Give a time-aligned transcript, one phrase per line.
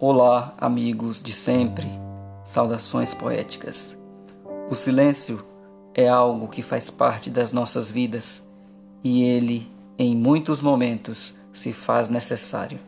[0.00, 1.88] Olá, amigos de sempre.
[2.44, 3.96] Saudações poéticas.
[4.70, 5.44] O silêncio
[5.92, 8.46] é algo que faz parte das nossas vidas
[9.02, 9.68] e ele,
[9.98, 12.78] em muitos momentos, se faz necessário.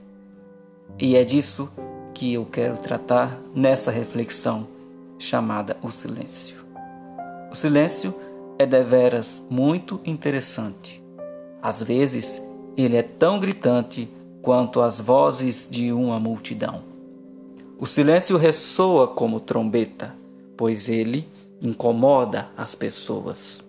[1.00, 1.68] E é disso
[2.14, 4.68] que eu quero tratar nessa reflexão
[5.18, 6.58] chamada O Silêncio.
[7.50, 8.14] O silêncio
[8.56, 11.02] é deveras muito interessante.
[11.60, 12.40] Às vezes,
[12.76, 14.08] ele é tão gritante
[14.40, 16.89] quanto as vozes de uma multidão.
[17.80, 20.14] O silêncio ressoa como trombeta,
[20.54, 21.26] pois ele
[21.62, 23.64] incomoda as pessoas,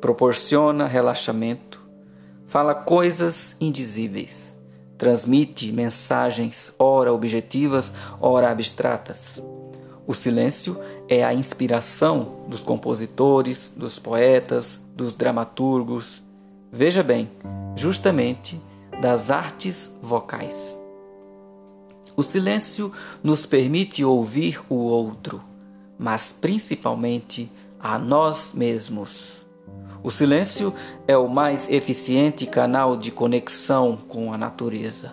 [0.00, 1.82] proporciona relaxamento,
[2.46, 4.56] fala coisas indizíveis,
[4.96, 9.42] transmite mensagens ora objetivas, ora abstratas.
[10.06, 16.22] O silêncio é a inspiração dos compositores, dos poetas, dos dramaturgos,
[16.70, 17.28] veja bem,
[17.74, 18.62] justamente
[19.02, 20.79] das artes vocais.
[22.20, 25.42] O silêncio nos permite ouvir o outro,
[25.98, 29.46] mas principalmente a nós mesmos.
[30.02, 30.74] O silêncio
[31.08, 35.12] é o mais eficiente canal de conexão com a natureza.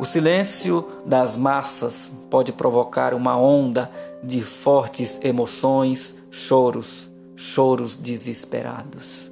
[0.00, 3.88] O silêncio das massas pode provocar uma onda
[4.20, 9.30] de fortes emoções, choros, choros desesperados.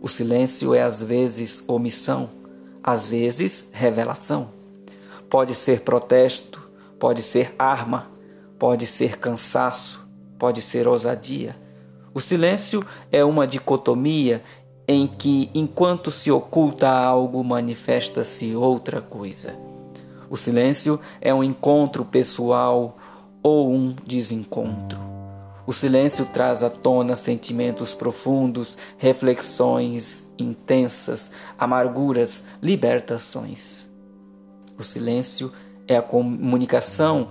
[0.00, 2.30] O silêncio é às vezes omissão,
[2.82, 4.61] às vezes revelação.
[5.32, 6.60] Pode ser protesto,
[6.98, 8.10] pode ser arma,
[8.58, 10.06] pode ser cansaço,
[10.38, 11.56] pode ser ousadia.
[12.12, 14.42] O silêncio é uma dicotomia
[14.86, 19.56] em que, enquanto se oculta algo, manifesta-se outra coisa.
[20.28, 22.98] O silêncio é um encontro pessoal
[23.42, 25.00] ou um desencontro.
[25.66, 33.90] O silêncio traz à tona sentimentos profundos, reflexões intensas, amarguras, libertações.
[34.78, 35.52] O silêncio
[35.86, 37.28] é a comunicação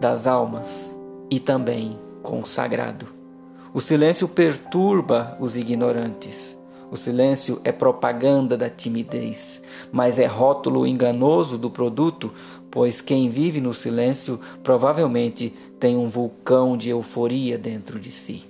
[0.00, 0.96] das almas
[1.30, 3.08] e também com o sagrado.
[3.72, 6.56] O silêncio perturba os ignorantes.
[6.90, 9.60] O silêncio é propaganda da timidez,
[9.90, 12.32] mas é rótulo enganoso do produto,
[12.70, 18.44] pois quem vive no silêncio provavelmente tem um vulcão de euforia dentro de si.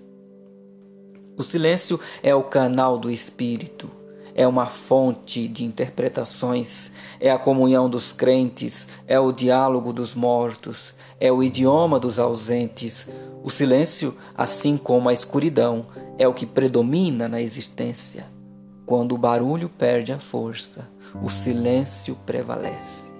[1.36, 3.91] O silêncio é o canal do espírito
[4.34, 6.90] é uma fonte de interpretações,
[7.20, 13.06] é a comunhão dos crentes, é o diálogo dos mortos, é o idioma dos ausentes.
[13.44, 15.86] O silêncio, assim como a escuridão,
[16.18, 18.26] é o que predomina na existência.
[18.84, 20.88] Quando o barulho perde a força,
[21.22, 23.12] o silêncio prevalece.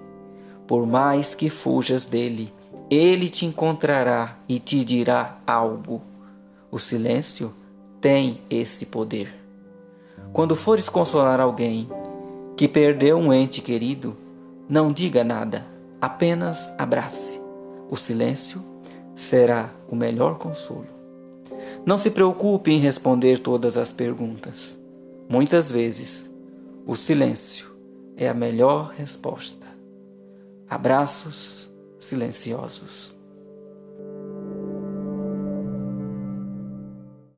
[0.67, 2.53] Por mais que fujas dele,
[2.91, 6.03] ele te encontrará e te dirá algo.
[6.71, 7.55] O silêncio
[8.01, 9.44] tem esse poder.
[10.35, 11.89] Quando fores consolar alguém
[12.57, 14.17] que perdeu um ente querido,
[14.69, 15.65] não diga nada,
[16.01, 17.41] apenas abrace.
[17.89, 18.61] O silêncio
[19.15, 20.89] será o melhor consolo.
[21.87, 24.77] Não se preocupe em responder todas as perguntas.
[25.29, 26.29] Muitas vezes,
[26.85, 27.73] o silêncio
[28.17, 29.69] é a melhor resposta.
[30.69, 33.15] Abraços silenciosos.